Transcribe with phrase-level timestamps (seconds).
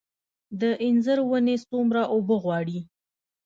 [0.61, 2.79] د انځر ونې څومره اوبه غواړي؟